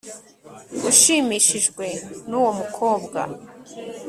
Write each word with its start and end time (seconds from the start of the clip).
ushimishijwe 0.89 1.85
nuwo 2.29 2.51
mukobwa 2.59 3.21